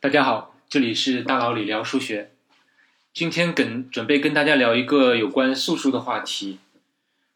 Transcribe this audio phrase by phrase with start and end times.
[0.00, 2.30] 大家好，这里是大佬李聊数学。
[3.12, 6.60] 今天跟准备跟大家聊一个有关素数的话题。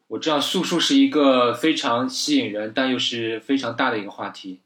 [0.07, 4.61] 我知道素数是一个非常吸引人，但又是非常大的一个话题。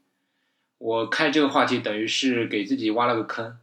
[0.78, 3.58] 我开这个话题等于是给自己挖了个坑，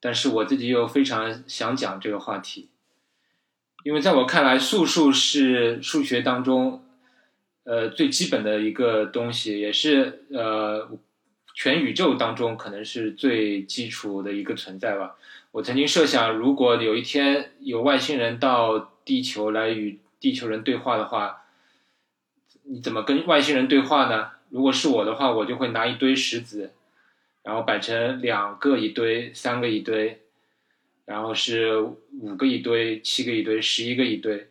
[0.00, 2.70] 但是我自己又非常想讲这个话题，
[3.84, 6.82] 因为在我看来，素数是数学当中
[7.64, 10.98] 呃最基本的一个东西，也是呃。
[11.56, 15.16] 全宇宙当中可能是最基础的一个存在吧。
[15.52, 21.44] 我曾经设想，如果有一天有外星人到地球来与地球人对话的话，
[22.64, 24.32] 你怎么跟外星人对话呢？
[24.50, 26.72] 如果是我的话，我就会拿一堆石子，
[27.42, 30.20] 然后摆成两个一堆、三个一堆，
[31.06, 34.48] 然后是五个一堆、七个一堆、十一个一堆。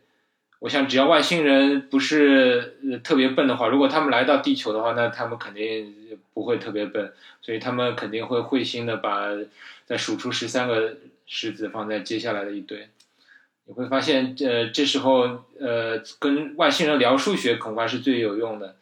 [0.58, 5.94] 我想，只要外星人不是特别笨的话，如果他们来到地球的话，那他们肯定
[6.34, 9.28] 不会特别笨，所以他们肯定会会心的把
[9.84, 12.88] 再数出十三个石子放在接下来的一堆。
[13.64, 18.76] 你会发现，呃，这时候呃，跟外星人聊数学恐怕是最有用的。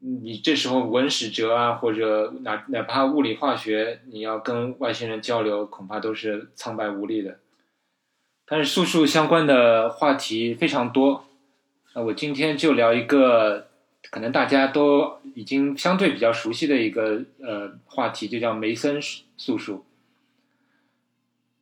[0.00, 7.38] 你这时候文史哲啊，或者哪哪怕物理化学，你要跟外星人交流，恐怕都是苍白无力的。
[8.46, 11.24] 但是素数相关的话题非常多，
[11.94, 13.68] 那我今天就聊一个
[14.08, 18.98] 可能大家都已经相对比较熟悉的一个呃话题，就叫梅森
[19.36, 19.84] 素数。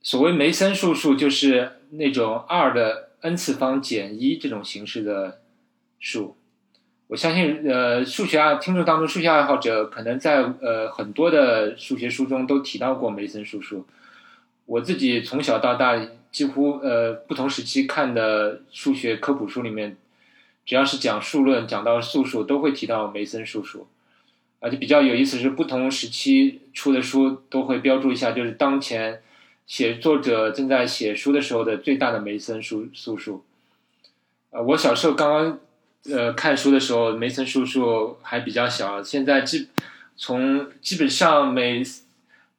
[0.00, 5.40] 所谓梅森素数，就是那种二的 n 次方减一这种形式的
[5.98, 6.36] 数。
[7.08, 13.86] 我相信，呃，数学啊，听众当中数学爱好者可能在呃很多的数学书中都提到过梅森素数。
[14.66, 15.98] 我自己从小到大。
[16.30, 19.96] 几乎呃不同时期看的数学科普书里面，
[20.68, 23.88] 只要是讲数论讲到素数，都会提到梅森素数，
[24.60, 29.22] 而且比较有意思是不同时期出的书都会标注一下，就是当前
[29.66, 33.42] 写作者正在写书的时候的最大的梅森数素数。
[34.50, 35.60] 啊，我小时候刚刚
[36.04, 39.68] 呃看书的时候，梅森素数还比较小，现在基
[40.16, 41.82] 从基本上每。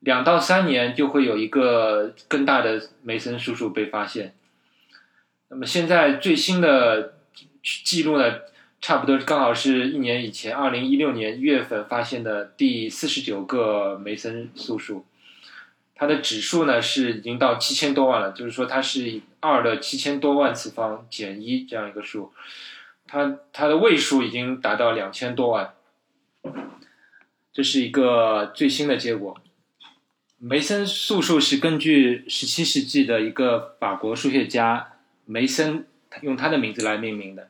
[0.02, 4.34] 两到三年就会有一个更大的梅森素数被发现。
[5.50, 7.16] 那么现在最新的
[7.62, 8.40] 记录呢，
[8.82, 15.06] 差不多刚好是一年以前，二零一六年一月份发现的第四十九个梅森素数。
[15.96, 22.32] 它的指数呢是已经到七千多万了，就是说它是二的七千多万次方减一这样一个数。
[23.06, 25.74] 它它的位数已经达到两千多万，
[27.52, 29.36] 这是一个最新的结果。
[30.38, 34.94] 梅森素数是根据十七世纪的一个法国数学家
[35.26, 35.86] 梅森
[36.22, 37.50] 用他的名字来命名的，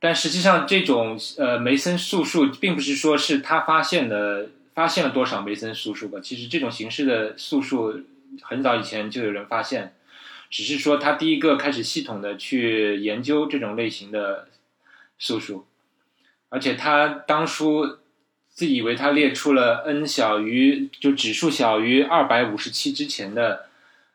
[0.00, 8.02] 但实际上这种呃梅森素数并不是说是他发现的发现了多少梅森素数吧，其实这种形式的素数
[8.42, 9.94] 很早以前就有人发现，
[10.50, 14.48] 只是说他第一个开始系统的去研究这种类型的
[15.18, 15.66] 素数，
[16.48, 17.98] 而且他当初。
[18.50, 23.66] 自以为他列出了 n 小于就指数小于二百五十七之前的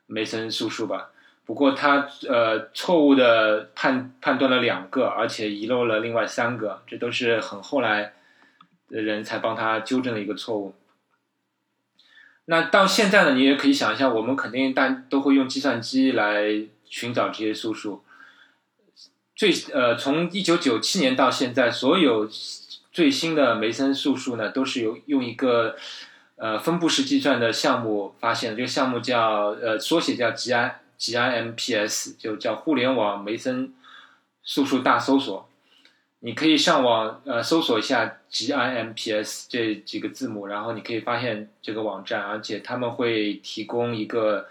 [0.06, 1.12] 梅森素数吧，
[1.46, 8.14] 不过他呃错误的判判断了两个，而且遗漏了另外三个，这都是很后来
[8.90, 10.74] 的人才帮他纠正的一个错误。
[12.46, 18.04] 那到现在呢，你也可以想一下，我们肯定大都会用计算机来寻找这些素数。
[19.36, 22.30] 最呃从一九九七年到现在，所有。
[22.94, 25.76] 最新的梅森素数呢，都是由用一个
[26.36, 28.56] 呃分布式计算的项目发现的。
[28.56, 30.54] 这个项目叫呃缩写叫 G
[31.04, 33.74] G I M P S，就叫互联网梅森
[34.42, 35.50] 素数大搜索。
[36.22, 44.48] 你可以上网呃搜索一下 G I M P S 这几个字母，然后你可以发现这个网站，而且他们会提供一个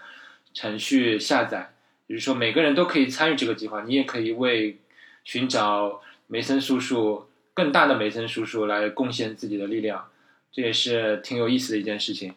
[0.53, 1.73] 程序下载，
[2.05, 4.77] 比如说每个人都可以参与这个计划，你也可以为
[5.23, 7.27] 寻找梅森素数。
[7.55, 10.07] 更大的梅森素数来贡献自己的力量，
[10.51, 12.35] 这也是挺有意思的一件事情。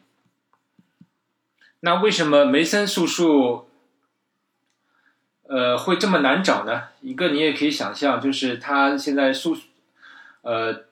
[1.80, 3.68] 那为什么梅森素数，
[5.48, 6.84] 呃，会这么难找呢？
[7.00, 9.56] 一个你也可以想象，就是它现在数，
[10.42, 10.84] 呃，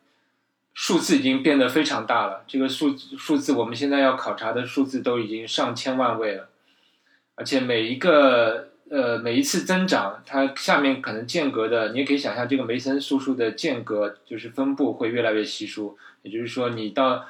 [0.72, 2.44] 数字已经变得非常大了。
[2.46, 6.48] 这个数数字，我们现在要考察的数字都已经上千万位了，
[7.34, 8.68] 而且每一个。
[8.90, 15.96] 呃，每一次增长，它下面可能间隔的，你也可以想象，这个梅森素数的间隔就是分布会越来越稀疏。
[16.20, 17.24] 也就是说，你到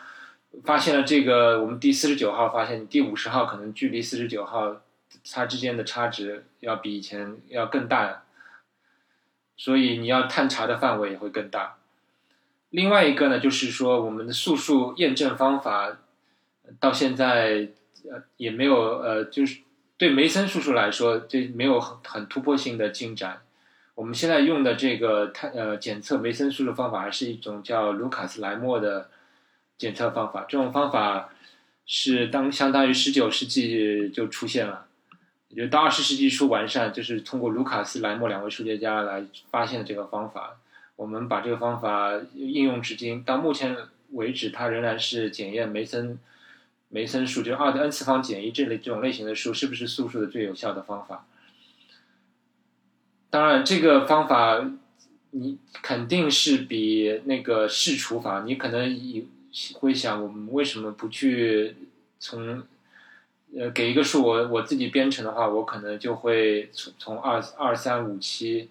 [0.65, 4.83] 发现了这个，我们第四十九号发现，你第五十号可能距离四十九号
[5.33, 8.25] 它之间的差值要比以前要更大，
[9.57, 11.77] 所以你要探查的范围也会更大。
[12.71, 15.99] 另外一个呢，就是说我们的素数验证方法，
[16.81, 17.69] 到现在
[18.11, 19.61] 呃也没有呃，就是
[19.97, 23.43] 对梅森叔叔来说，这没有很很突破性的进展。
[23.95, 29.09] 我们现在用的这个探呃检测梅森数的方法，还是一种叫卢卡斯莱默的
[29.79, 30.45] 检测方法。
[30.49, 31.31] 这种方法
[31.87, 34.84] 是当相当于十九世纪就出现了，
[35.55, 40.57] 也就到二十世纪初完善，就是通过卢卡斯莱默两位数学家来发现的这个方法。
[40.97, 43.77] 我们把这个方法应用至今，到目前
[44.11, 46.19] 为止，它仍然是检验梅森
[46.89, 51.27] 梅森数，就二的 n 次方减一这类这种类型的数是不是素数的最有效的方法。
[53.31, 54.65] 当然，这个方法
[55.33, 58.45] 你肯定是比那个试除法。
[58.47, 59.27] 你可能以
[59.75, 61.75] 会想，我们为什么不去
[62.21, 62.63] 从
[63.59, 68.71] 呃给一个数，我我自己编程的话，我可能就会从从二二三五七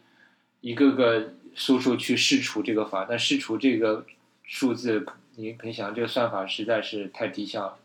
[0.61, 3.05] 一个个输出去试除这个法。
[3.09, 4.05] 但试除这个
[4.43, 7.77] 数字，你可以想，这个算法实在是太低效了。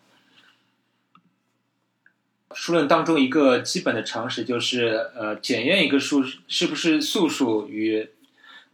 [2.55, 8.09] 数论当中一个基本的常识就是，呃，检验一个数是不是素数与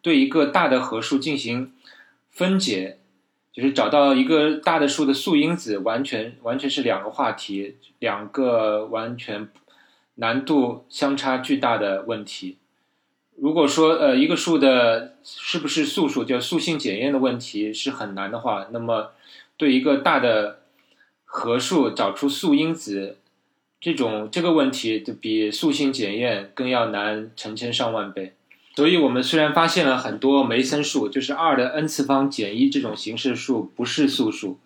[0.00, 1.73] 对一个大的合数进行
[2.31, 2.99] 分解，
[3.55, 9.49] 就是找到一个大的数的素因子，完全完全是两个话题，两个完全
[10.17, 12.59] 难度相差巨大的问题。
[13.37, 19.12] 如果说呃一个数的是不是素数叫素性检验的问题是很难的话，那么
[19.56, 20.59] 对一个大的
[21.25, 23.19] 合数找出素因子。
[23.81, 28.33] 这种这个问题就比素性检验更要难成千上万倍，
[28.76, 34.59] 所以我们虽然发现了很多梅森数，就是二的 n 次方减一这种形式数不是素数，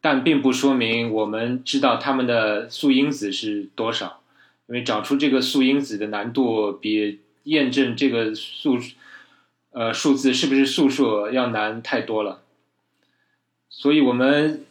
[0.00, 4.20] 但并不说明我们知道它们的素因子是多少，
[4.68, 8.78] 因为找出这个素因子的难度比验证这个数，
[9.70, 12.42] 呃数字是不是素数要难太多了，
[13.68, 14.62] 所以我们。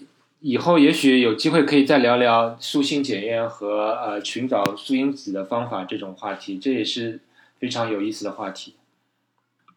[0.41, 7.19] 以后也许有机会可以再聊聊素性检验和呃寻找素因子的方法这种话题，这也是
[7.65, 8.75] 非常有意思的话题。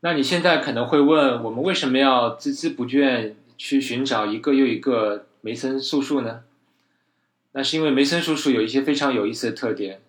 [0.00, 6.42] 那你现在可能会问，我们为什么要孜孜不倦去寻找一个又一个梅森素数呢？
[7.52, 10.02] 那是因为梅森素数有一些非常有意思的特点，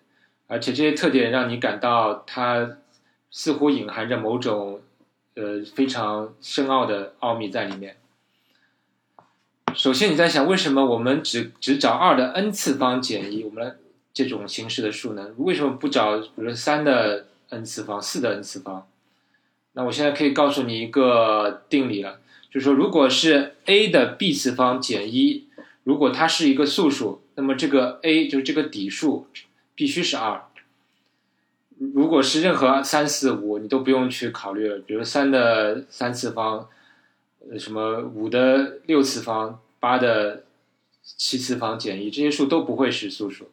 [0.46, 2.76] 而且这些特点让你感到它
[3.30, 4.82] 似乎隐含着某种
[5.36, 7.96] 呃非常深奥的奥秘在里面。
[9.74, 13.78] 首先，你在想为什么我们只只找二的 n 次方减一，我们
[14.12, 15.30] 这种形式的数呢？
[15.38, 18.88] 为什么不找比如三的 n 次方、四的 n 次方？
[19.74, 22.20] 那我现在可以告诉你一个定理了，
[22.50, 25.46] 就是说，如果是 a 的 b 次方减一，
[25.84, 29.26] 如果它是一个素数，那么这个 a 就是这个底数
[29.74, 30.42] 必须是二。
[31.78, 36.68] 如果是任何三四五，你都不用去考虑了，比如三的三次方。
[37.50, 40.44] 呃，什么五的六次方、八的
[41.02, 43.48] 七次方减一，这些数都不会是素数。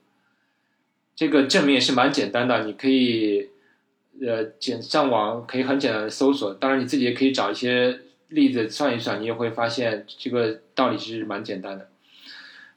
[1.15, 3.47] 这个证明也是蛮简单的，你可以
[4.21, 11.89] 呃简上网可以很简单的搜索，当然你自己也可以找一些例子算一算，你也会发现这个道理是蛮简单的。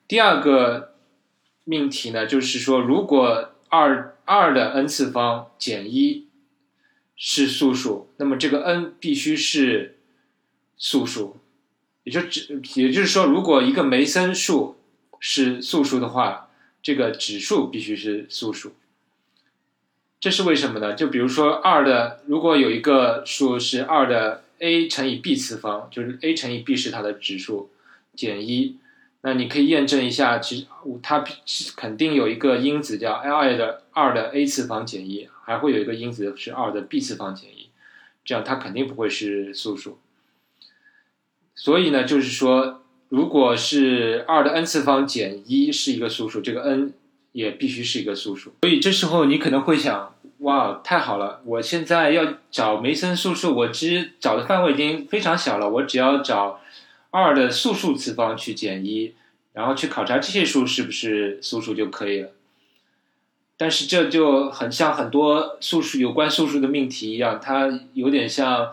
[0.09, 0.95] 第二个
[1.65, 6.27] 命题呢，就是说如果二二的 n 次方减一
[7.17, 9.97] 是素数，那么这个 n 必须是。
[10.83, 11.37] 素数，
[12.05, 14.79] 也就只，也就是说，如果一个梅森数
[15.19, 16.49] 是素数的话，
[16.83, 18.73] 这个指数必须是素数。
[20.21, 20.93] 这是为什么呢？
[20.93, 27.71] 就比如说二的，如果有一个数是二的 a 乘以 b 次方，就是 a 乘以 b 是它的指数
[28.15, 28.77] 减一，
[29.23, 30.67] 那你可以验证一下，其实
[31.03, 31.25] 它
[31.75, 37.71] 肯定有一个因子叫 l 的二的 a 次方减一，还会有一个因子是二的 b 次方减一，
[38.23, 39.99] 这样它肯定不会是素数。
[41.55, 46.93] 所以呢，就是说，如果是二的 n 次方减一是一个素数，这个 n
[47.33, 48.53] 也必须是一个素数。
[48.63, 51.41] 所以这时候你可能会想，哇，太好了！
[51.45, 56.61] 我现在要找梅森素数，我其实找的范围已经非常小了，我只要找
[57.11, 59.15] 二的素数次方去减一，
[59.53, 62.31] 然后去考察这些数是不是素数就可以了。
[63.57, 68.73] 但是这就很像很多素数有关素数的命题一样，它有点像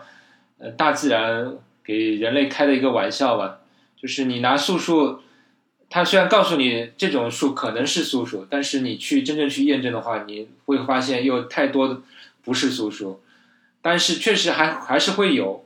[0.58, 1.58] 呃大自然。
[1.84, 3.60] 给人类开的一个玩笑吧，
[3.96, 5.20] 就是你拿素数，
[5.90, 12.00] 它虽然告诉你这种数可能是素数，但是你去真正去验证的话，你会发现又太多的
[12.44, 13.20] 不是素数，
[13.80, 15.64] 但是确实还还是会有，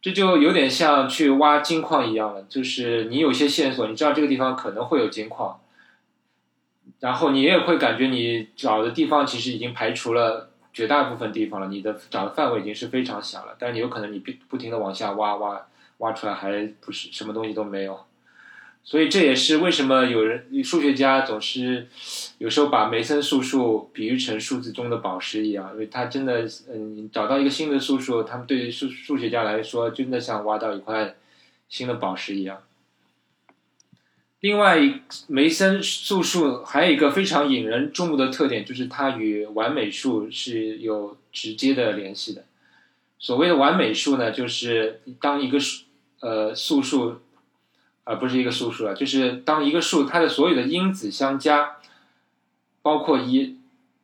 [0.00, 5.60] 这就有点像去挖金矿一样了，就是你有些线索，你知道这个地方可能会有金矿，
[7.00, 10.50] 然后你也会感觉你找的地方其实已经排除了。
[10.76, 17.98] 绝大部分地方了，你的找的范围已经是非常小了，但是你有可能你不不停的往下挖挖挖出来，还不是什么东西都没有，
[18.88, 21.88] 所以这也是为什么有人数学家总是
[22.38, 31.16] 有时候把梅森素数比喻成数字中的宝石一样，因为他真的，嗯，找到一个新的素数，他们对于数数学家来说，真的像挖到一块
[31.68, 32.62] 新的宝石一样。
[34.38, 34.78] 另外，
[35.26, 42.44] 梅森素数还有一个非常引人注目的特点，就是它与完美数是有直接的联系的。
[43.18, 45.86] 所谓的完美数呢，就是当一个数，
[46.20, 47.16] 呃，素数。
[48.08, 51.78] 而不是一个素数了，就是当一个数它的所有的因子相加，
[52.80, 53.56] 包括一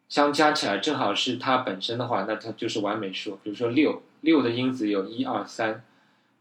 [0.09, 3.39] 相加起来正好是它本身的话，那它就是完美数。
[3.45, 5.85] 比如说六，六的因子有一二三，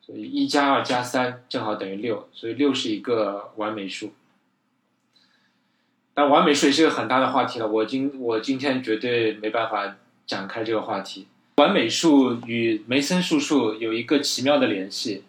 [0.03, 4.12] 所以一加二加三正好等于六，所以六是一个完美数。
[6.15, 11.27] 但完美数也是个很大的话题了，我今我今天绝对没办法展开这个话题。
[11.58, 15.24] 完美数与梅森素数有一个奇妙的联系。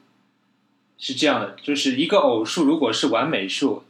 [1.05, 3.83] 是这样的，就是一个偶数如果是完美数，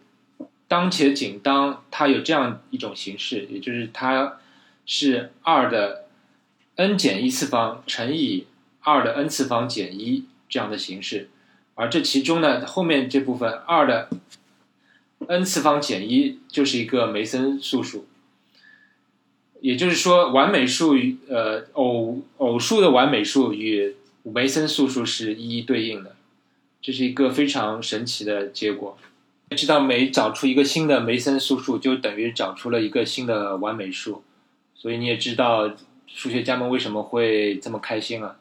[0.66, 4.38] 当且仅当它有这样一种形式，也就是它
[4.86, 6.06] 是二的
[6.76, 8.46] n 减一次方乘以
[8.80, 11.28] 二的 n 次方减一这样的形式，
[11.74, 14.08] 而这其中呢，后面这部分二的
[15.28, 18.06] n 次方减一就是一个梅森素数，
[19.60, 26.16] 也就是说，完美数与呃偶偶数的完美数与梅森素数是一一对应的。
[26.82, 28.98] 这是一个非常神奇的结果。
[29.54, 34.24] 知道每找出一个新的梅森素数，就等于找出了一个新的完美数，
[34.74, 35.70] 所以你也知道
[36.06, 38.38] 数学家们为什么会这么开心了。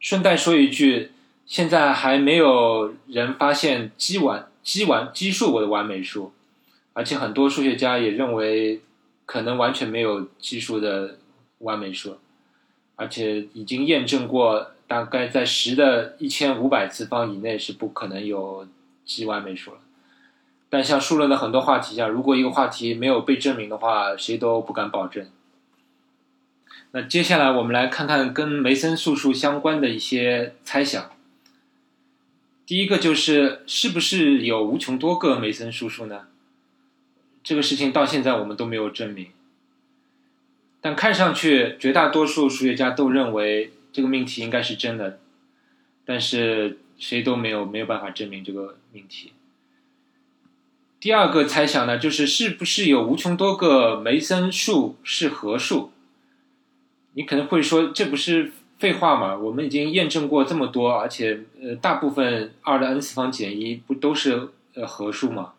[0.00, 1.12] 顺带说一句，
[1.46, 6.32] 现在还没有人发现奇完奇完奇数的完美数，
[6.92, 8.80] 而且很多数学家也认为
[9.24, 11.18] 可能完全没有奇数的
[11.58, 12.18] 完美数，
[12.96, 14.72] 而且已经验证过。
[14.90, 18.66] 大概在十的一千五百次方以内是不可能有
[19.04, 19.78] 奇完美数了。
[20.68, 25.28] 但像数论的很多话题一样，如果一个话题没有被证明的话，谁都不敢保证。
[26.90, 31.12] 那接下来我们来看看跟梅森素数相关的一些猜想。
[32.66, 36.22] 第一个就是是不是有无穷多个梅森素数呢？
[37.44, 39.28] 这个事情到现在我们都没有证明。
[40.80, 43.70] 但看上去绝大多数数学家都认为。
[43.92, 45.18] 这个命题应该是真的，
[46.04, 49.32] 但是谁都没有没有办法证明这个命题。
[51.00, 55.90] 第二个猜想呢，就是是不是有无穷多个梅森数是合数？
[57.14, 59.36] 你可能会说，这不是废话吗？
[59.36, 65.54] 我们已经验证过这么多，而且呃，大部分二的 n 次方减一不都是呃合数吗？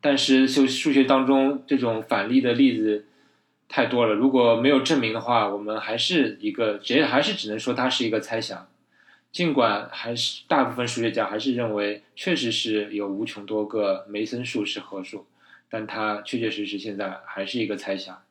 [0.00, 3.04] 但是就数学当中这种反例的例子。
[3.68, 8.68] 太多了，如果没有证明的话，我们还是一个，只还是只能说它是一个猜想。
[9.32, 15.26] 尽管还是大部分数学家还是认为，确实是有无穷多个梅森数是合数，
[15.68, 18.22] 但它确确实实现在还是一个猜想。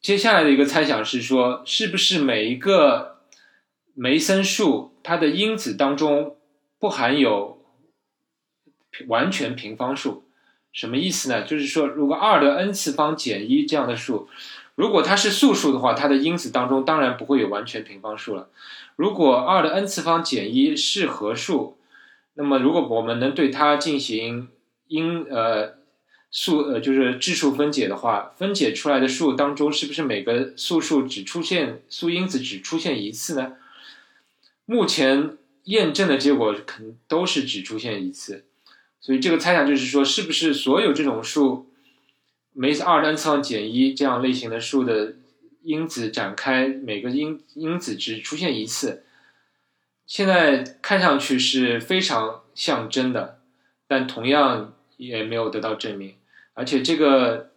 [0.00, 3.20] 接下来的一个猜想是说，是不是每一个
[3.94, 6.36] 梅森数它的因子当中
[6.78, 7.64] 不含有
[9.08, 10.21] 完全平方数？
[10.72, 11.42] 什么意思呢？
[11.42, 14.28] 就是说，如果二的 n 次方减一这样的数，
[14.74, 18.48] 如果它是素数的话，它的因子当中当然不会有完全平方数了。
[18.96, 21.76] 如果二的 n 次方减一是合数，
[22.34, 24.48] 那么如果我们能对它进行
[24.88, 25.74] 因呃
[26.30, 33.52] 数呃就是质数分解的话，分解出来的数当中是不是每个素数只出现素因子只出现一次呢？
[34.64, 38.46] 目前验证的结果肯都是只出现一次。
[39.02, 41.66] 所以这个猜想就是说，是不是所有这种数，
[42.52, 45.14] 梅森二单次方减一这样类型的数的
[45.62, 49.02] 因子展开，每个因因子只出现一次，
[50.06, 53.40] 现在看上去是非常像真的，
[53.88, 56.14] 但同样也没有得到证明。
[56.54, 57.50] 而且这个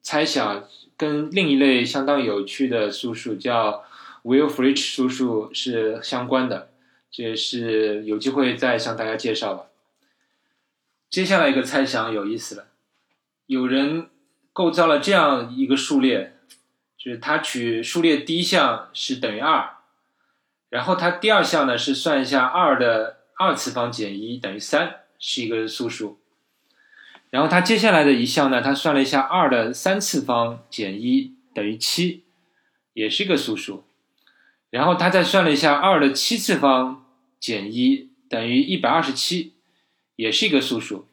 [0.00, 0.64] 猜想
[0.96, 3.84] 跟另一类相当有趣的素数叫
[4.22, 6.70] Will-Fritsch 素数是相关的，
[7.10, 9.66] 这也是有机会再向大家介绍吧。
[11.16, 12.66] 接下来一个猜想有意思了，
[13.46, 14.10] 有人
[14.52, 16.36] 构造了这样一个数列，
[16.98, 19.76] 就是他取数列第一项是等于二，
[20.68, 26.18] 然后他第二项呢是算一下二的二次方减一等于三，是一个素数，
[27.30, 32.24] 然后他接下来的一项呢，他算了一下二的三次方减一等于七，
[32.92, 33.84] 也是一个素数，
[34.68, 37.06] 然后他再算了一下二的七次方
[37.40, 39.55] 减一等于一百二十七。
[40.16, 41.06] 也是一个素数，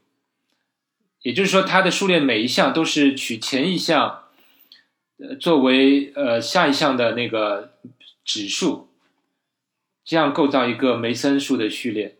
[1.21, 4.23] 也就是说，它的数列每一项都是取前一项，
[5.17, 7.73] 呃，作为呃下一项的那个
[8.25, 8.89] 指数，
[10.03, 12.15] 这样构造一个梅森数的序列。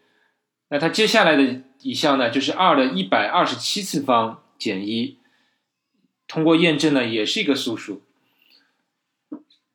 [0.69, 5.17] 那它接下来的一项呢，就是二的一百二十七次方减一，
[6.27, 8.01] 通过验证呢，也是一个素数。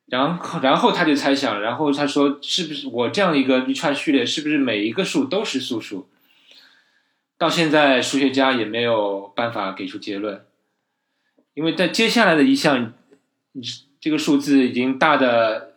[0.07, 6.09] 然后，然后他就猜想，然后他说，是不是我这样一个一串序列，是不是每一个数都是素数？
[7.39, 10.45] 到现在，数学家也没有办法给出结论，
[11.53, 12.93] 因为在接下来的一项，
[14.01, 15.73] 这个数字已经大的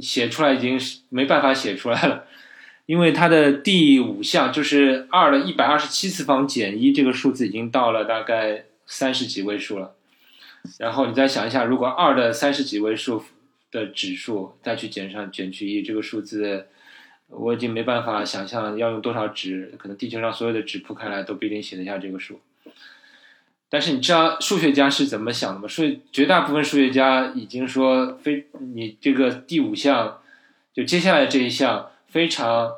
[0.00, 0.80] 写出来已经
[1.10, 2.24] 没办法写出来了，
[2.86, 9.94] 因为它的第五项就是二的一百二十七次方减一这个数字已经到了大概三十几位数了。
[10.78, 13.22] 然后你再想一下，如果二的三十几位数
[13.70, 16.68] 的指数再去减上减去一，这个数字
[17.28, 22.40] 我已经没办法想象要用多少纸，可能地球上所有的纸铺开来都不一定写得下这个数。
[23.68, 25.66] 但是你知道数学家是怎么想的吗？
[25.66, 30.20] 数绝大部分数学家已经说，非你这个第五项，
[30.72, 32.72] 就接下来这一项非常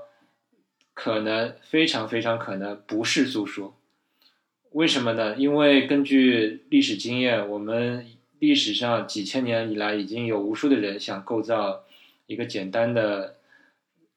[0.94, 3.74] 可能，非常非常可能不是素数。
[4.70, 5.36] 为什么呢？
[5.36, 8.06] 因为根据历史经验，我们
[8.38, 11.84] 历史上几千年以来已经有无数的人想构造
[12.26, 13.35] 一个简单的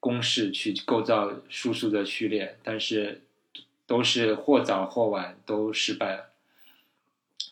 [0.00, 3.22] 公式去构造数数的序列，但是
[3.86, 6.30] 都是或早或晚都失败了。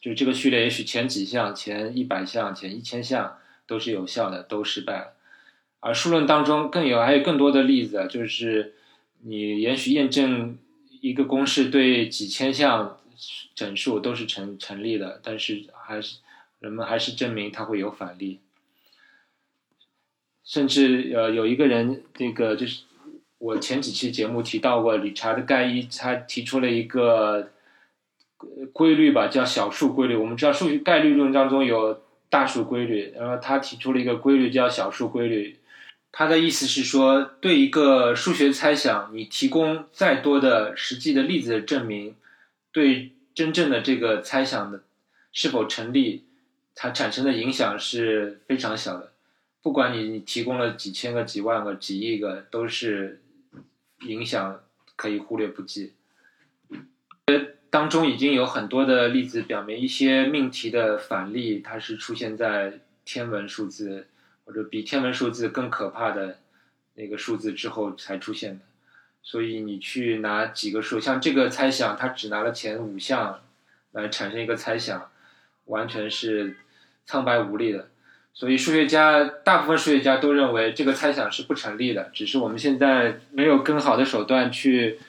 [0.01, 5.13] 就这个序列，也许前几项、前一百项、前一千项都是有效的，都失败了。
[5.79, 8.75] 而数论当中更有还有更多的例子，就是
[9.21, 10.59] 你也许验证
[11.01, 12.97] 一个公式对几千项。
[13.57, 16.19] 整数都是成成立的，但是还是
[16.61, 18.39] 人们还是证明它会有反例，
[20.49, 22.85] 甚至呃有一个人，那个就是
[23.37, 27.51] 我前几期节目提到过，理查德盖伊他提出了一个
[28.73, 30.17] 规律吧，叫小数规律。
[30.17, 32.01] 我们知道数学概率论当中有
[32.31, 35.59] 大数规律，然后他提出了一个规律叫小数规律。
[36.11, 42.17] 他的意思是说，对一个数学猜想，你提供再多的实际的例子的证明，
[42.73, 43.13] 对。
[43.35, 44.83] 真正的这个猜想的
[45.31, 46.25] 是否成立，
[46.75, 49.13] 它产生的影响是非常小的。
[49.69, 53.21] 不管你你提供了几千个、几万个、几亿个，都是
[54.01, 54.63] 影响
[54.97, 55.93] 可以忽略不计。
[57.69, 64.07] 当中已经有很多的例子表明，一些命题的反例，它是出现在天文数字
[64.47, 66.39] 或者比天文数字更可怕的
[66.95, 68.65] 那个数字之后才出现的。
[69.23, 73.43] 所以你去拿几个数，像这个猜想，它只拿了前五项
[73.93, 75.11] 来产生一个猜想，
[75.67, 76.57] 完全是
[77.05, 77.91] 苍白无力的。
[78.39, 85.01] 所以数学家大部分数学家都认为这个猜想是不成立的，只是我们现在没有更好的手段去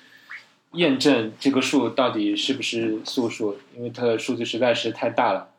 [0.72, 5.52] 验证这个数到底是不是素数，因为它的数字实在是太大了。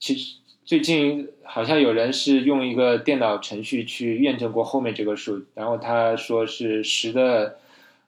[0.00, 0.38] 其实。
[0.66, 7.58] 最近好像有人是用一个电脑程序去验证过后面这个数，然后他说是十的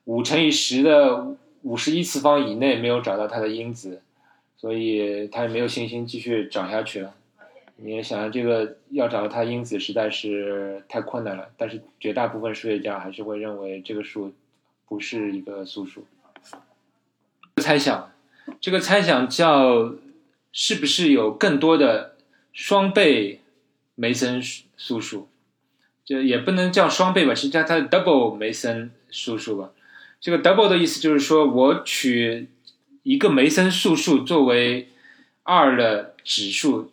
[0.05, 4.01] 五乘以十的五十一次方以内没有找到它的因子，
[4.57, 7.13] 所以他也没有信心继续找下去了。
[7.77, 14.33] 你也想这个要找到它因子实在是太困难了，但是绝大部分数学家还是会认为这个数
[14.87, 16.05] 不是一个素数。
[17.61, 18.11] 猜想，
[18.59, 19.93] 这个猜想叫
[20.51, 22.13] 是不是有更多的？
[22.59, 23.41] 双倍
[23.93, 25.27] 梅森素数，
[26.03, 29.69] 就也不能叫双倍吧，是叫它 double 梅森素数吧。
[30.19, 32.47] 这个 double 的意思就是说我取
[33.03, 34.89] 一个梅森素数作为
[35.43, 36.91] 二的指数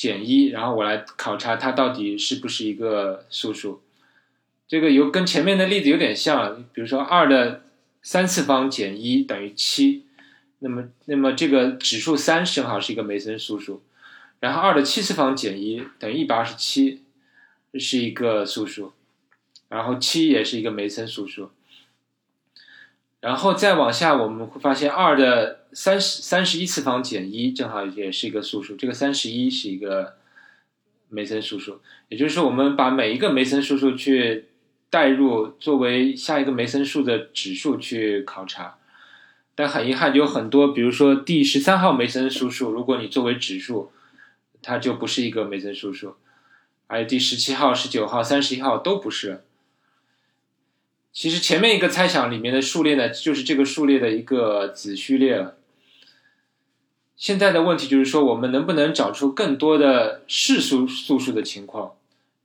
[0.00, 3.82] 减一，然后我来考察它到底是不是一个素数。
[4.66, 7.64] 这个有跟前面的例子有点像，比如说二的
[8.02, 10.06] 三次方减一等于七，
[10.60, 13.82] 那么那么这个指数三正好是一个梅森素数。
[14.38, 17.02] 然后二的七次方减一等于一百二十七，
[17.74, 18.94] 是一个素数，
[19.68, 21.50] 然后七也是一个梅森素数。
[23.20, 30.16] 然后再往下，我们会发现二的三十三十一次方减一正好也是一个素数，这个三十一是一个
[31.08, 31.80] 梅森素数。
[32.08, 34.46] 也就是说，我们把每一个梅森素数去
[34.88, 38.78] 代入作为下一个梅森数的指数去考察，
[39.54, 43.92] 但很遗憾，有很多，比如说第十三号梅森素数，如果你作为指数。
[44.62, 46.16] 它就不是一个梅森素数，
[46.86, 49.42] 还有第十七号、十九号、三十一号都不是。
[51.12, 55.56] 其实前面一个猜想里面的数列呢，就是这个数列的一个子序列了。
[57.16, 61.92] 现在的问题就是说，我们能不能找出更多的是素素数的情况？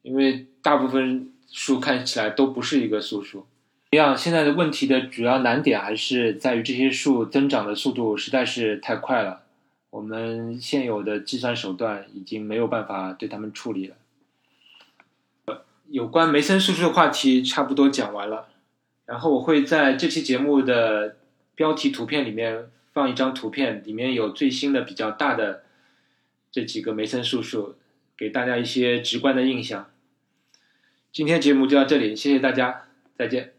[0.01, 3.45] 因为大部分数看起来都不是一个素数。
[3.91, 9.43] 一样，现在的问题的主要难点还是在于这些数增长的速度实在是太快了。
[9.91, 13.95] 我们现有的计算手段已经没有办法对他们处理了。
[15.89, 18.47] 有关梅森素数的话题差不多讲完了，
[19.05, 21.17] 然后我会在这期节目的
[21.55, 25.63] 标题图片里面放一张图片，里面有最新的比较大的
[26.51, 27.75] 这几个梅森叔叔，
[28.17, 29.89] 给大家一些直观的印象。
[31.11, 32.87] 今天节目就到这里，谢谢大家，
[33.17, 33.54] 再见。